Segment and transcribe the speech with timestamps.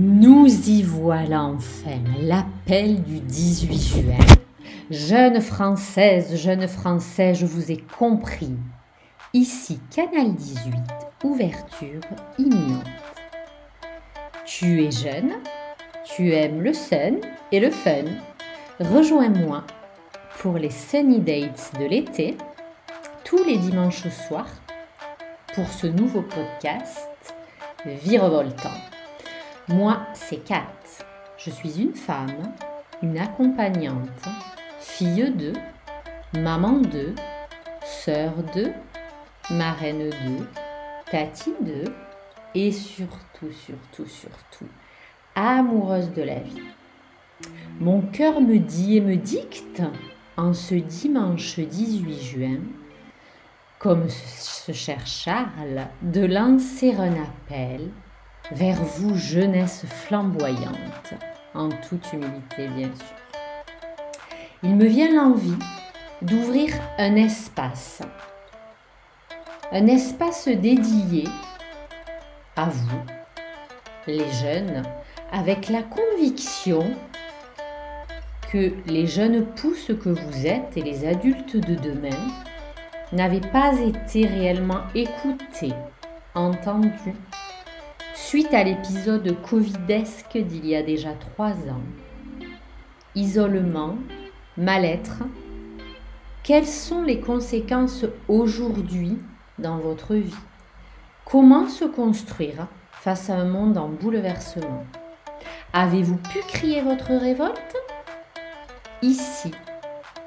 [0.00, 4.26] Nous y voilà enfin, l'appel du 18 juin.
[4.92, 8.54] Jeune Française, jeune Français, je vous ai compris.
[9.34, 10.72] Ici, Canal 18,
[11.24, 12.00] ouverture
[12.38, 12.84] imminente.
[14.44, 15.32] Tu es jeune,
[16.04, 17.18] tu aimes le sun
[17.50, 18.04] et le fun.
[18.78, 19.64] Rejoins-moi
[20.38, 22.38] pour les Sunny Dates de l'été,
[23.24, 24.62] tous les dimanches soirs,
[25.56, 27.08] pour ce nouveau podcast
[27.84, 28.97] Virevoltant.
[29.68, 30.64] Moi, c'est Kat.
[31.36, 32.54] Je suis une femme,
[33.02, 34.26] une accompagnante,
[34.80, 35.52] fille de,
[36.40, 37.14] maman de,
[37.84, 38.70] sœur de,
[39.50, 41.84] marraine de, tati de,
[42.54, 44.68] et surtout, surtout, surtout,
[45.34, 46.62] amoureuse de la vie.
[47.78, 49.82] Mon cœur me dit et me dicte,
[50.38, 52.60] en ce dimanche 18 juin,
[53.78, 57.90] comme ce cher Charles, de lancer un appel
[58.50, 61.14] vers vous, jeunesse flamboyante,
[61.54, 63.16] en toute humilité bien sûr.
[64.62, 65.58] Il me vient l'envie
[66.22, 68.00] d'ouvrir un espace,
[69.70, 71.24] un espace dédié
[72.56, 73.00] à vous,
[74.06, 74.82] les jeunes,
[75.30, 76.84] avec la conviction
[78.50, 82.16] que les jeunes pousses que vous êtes et les adultes de demain
[83.12, 85.74] n'avaient pas été réellement écoutés,
[86.34, 87.14] entendus
[88.20, 91.80] Suite à l'épisode Covidesque d'il y a déjà trois ans,
[93.14, 93.96] isolement,
[94.58, 95.22] mal-être,
[96.42, 99.16] quelles sont les conséquences aujourd'hui
[99.58, 100.34] dans votre vie?
[101.24, 104.84] Comment se construire face à un monde en bouleversement?
[105.72, 107.76] Avez-vous pu crier votre révolte?
[109.00, 109.52] Ici,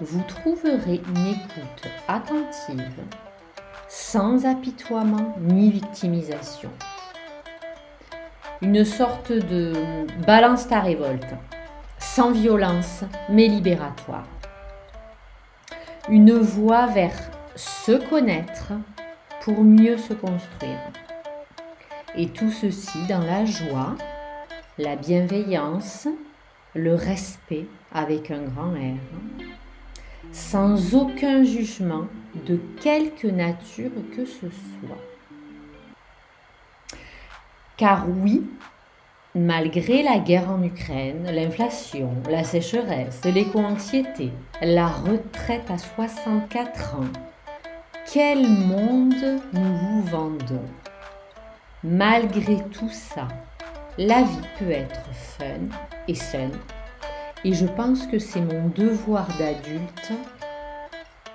[0.00, 3.02] vous trouverez une écoute attentive,
[3.88, 6.70] sans apitoiement ni victimisation
[8.60, 9.72] une sorte de
[10.26, 11.34] balance ta révolte,
[11.98, 14.26] sans violence, mais libératoire.
[16.08, 17.16] Une voie vers
[17.54, 18.72] se connaître
[19.42, 20.78] pour mieux se construire.
[22.16, 23.94] Et tout ceci dans la joie,
[24.76, 26.08] la bienveillance,
[26.74, 29.44] le respect avec un grand R,
[30.32, 32.06] sans aucun jugement
[32.46, 35.17] de quelque nature que ce soit.
[37.78, 38.42] Car oui,
[39.36, 47.12] malgré la guerre en Ukraine, l'inflation, la sécheresse, l'éco-anxiété, la retraite à 64 ans,
[48.12, 50.68] quel monde nous vous vendons?
[51.84, 53.28] Malgré tout ça,
[53.96, 55.68] la vie peut être fun
[56.08, 56.58] et saine.
[57.44, 60.12] Et je pense que c'est mon devoir d'adulte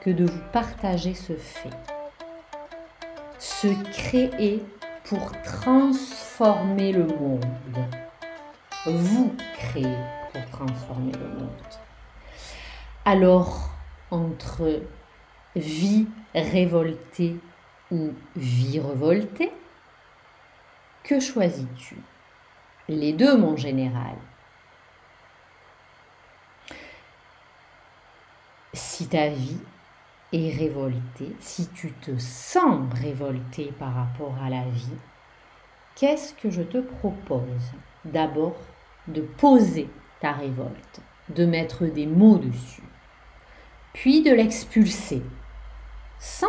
[0.00, 1.70] que de vous partager ce fait.
[3.38, 4.64] Se créer
[5.04, 6.23] pour transformer
[6.92, 7.44] le monde.
[8.86, 9.96] Vous créez
[10.32, 11.48] pour transformer le monde.
[13.04, 13.70] Alors,
[14.10, 14.82] entre
[15.54, 17.36] vie révoltée
[17.90, 19.52] ou vie revoltée,
[21.04, 21.98] que choisis-tu?
[22.88, 24.16] Les deux, mon général.
[28.72, 29.60] Si ta vie
[30.32, 34.98] révolté, si tu te sens révolté par rapport à la vie,
[35.96, 37.72] qu'est-ce que je te propose
[38.04, 38.56] D'abord,
[39.08, 39.88] de poser
[40.20, 41.00] ta révolte,
[41.30, 42.82] de mettre des mots dessus,
[43.92, 45.22] puis de l'expulser,
[46.18, 46.46] sans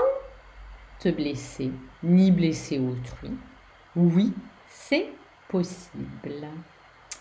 [1.00, 1.72] te blesser,
[2.04, 3.32] ni blesser autrui?
[3.96, 4.34] Oui,
[4.68, 5.10] c'est
[5.48, 6.48] possible.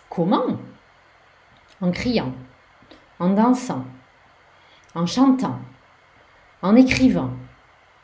[0.09, 0.57] Comment?
[1.81, 2.33] En criant,
[3.19, 3.85] en dansant,
[4.93, 5.59] en chantant,
[6.61, 7.31] en écrivant,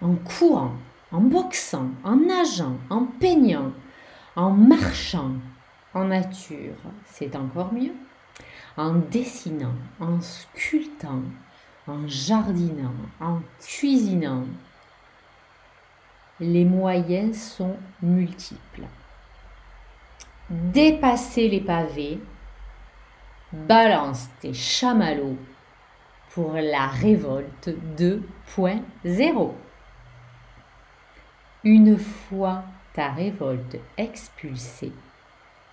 [0.01, 0.73] en courant,
[1.11, 3.71] en boxant, en nageant, en peignant,
[4.35, 5.33] en marchant
[5.93, 6.75] en nature,
[7.05, 7.93] c'est encore mieux,
[8.77, 11.23] en dessinant, en sculptant,
[11.87, 14.45] en jardinant, en cuisinant.
[16.39, 18.85] Les moyens sont multiples.
[20.49, 22.19] Dépasser les pavés,
[23.53, 25.37] balance tes chamallows
[26.29, 29.51] pour la révolte 2.0.
[31.63, 32.63] Une fois
[32.93, 34.91] ta révolte expulsée,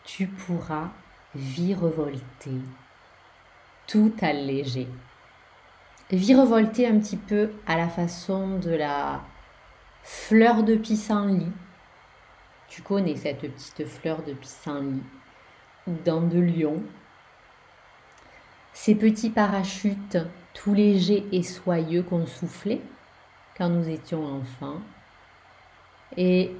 [0.04, 0.88] tu pourras
[1.34, 2.60] virevolter,
[3.86, 4.86] tout alléger.
[6.10, 9.22] Virevolter un petit peu à la façon de la
[10.02, 11.52] fleur de pissenlit.
[12.68, 15.02] Tu connais cette petite fleur de pissenlit
[16.04, 16.82] dans de lion.
[18.74, 20.18] Ces petits parachutes
[20.52, 22.82] tout léger et soyeux qu'on soufflait
[23.56, 24.82] quand nous étions enfants
[26.16, 26.54] et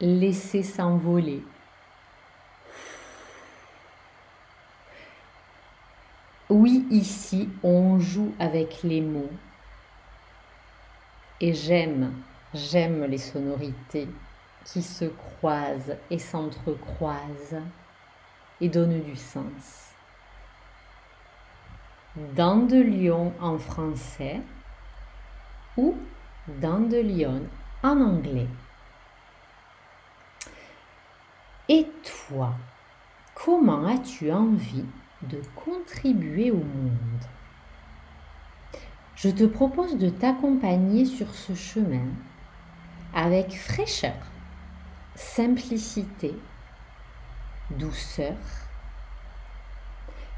[0.00, 1.42] laisser s'envoler.
[6.48, 9.32] Oui, ici, on joue avec les mots.
[11.40, 12.14] Et j'aime,
[12.54, 14.08] j'aime les sonorités
[14.64, 17.60] qui se croisent et s'entrecroisent
[18.60, 19.92] et donnent du sens.
[22.34, 24.40] Dans de lion en français
[25.76, 25.96] ou
[26.60, 27.42] dans de lion
[27.92, 28.48] anglais.
[31.68, 31.86] Et
[32.28, 32.52] toi,
[33.34, 34.84] comment as-tu envie
[35.22, 37.24] de contribuer au monde?
[39.16, 42.06] Je te propose de t'accompagner sur ce chemin
[43.14, 44.14] avec fraîcheur,
[45.14, 46.34] simplicité,
[47.70, 48.36] douceur.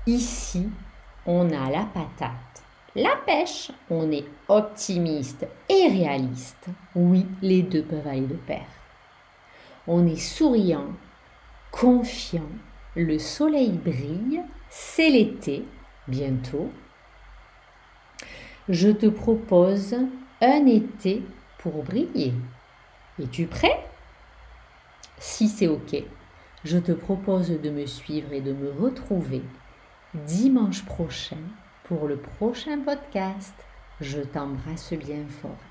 [0.06, 0.70] Ici,
[1.26, 2.62] on a la patate,
[2.94, 5.46] la pêche, on est optimiste
[5.78, 6.68] et réaliste.
[6.94, 8.66] Oui, les deux peuvent aller de pair.
[9.86, 10.92] On est souriant,
[11.70, 12.50] confiant,
[12.94, 15.64] le soleil brille, c'est l'été,
[16.06, 16.70] bientôt.
[18.68, 19.96] Je te propose
[20.40, 21.22] un été
[21.58, 22.34] pour briller.
[23.20, 23.84] Es-tu prêt?
[25.18, 25.96] Si c'est OK,
[26.64, 29.42] je te propose de me suivre et de me retrouver
[30.14, 31.36] dimanche prochain
[31.84, 33.54] pour le prochain podcast.
[34.00, 35.67] Je t'embrasse bien fort